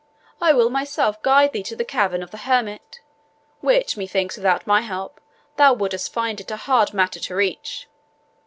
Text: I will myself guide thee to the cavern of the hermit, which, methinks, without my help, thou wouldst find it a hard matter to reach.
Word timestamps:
I 0.41 0.51
will 0.51 0.71
myself 0.71 1.21
guide 1.21 1.53
thee 1.53 1.61
to 1.61 1.75
the 1.75 1.85
cavern 1.85 2.23
of 2.23 2.31
the 2.31 2.39
hermit, 2.49 3.01
which, 3.59 3.97
methinks, 3.97 4.35
without 4.35 4.65
my 4.65 4.81
help, 4.81 5.21
thou 5.57 5.73
wouldst 5.73 6.11
find 6.11 6.41
it 6.41 6.49
a 6.49 6.57
hard 6.57 6.91
matter 6.91 7.19
to 7.19 7.35
reach. 7.35 7.87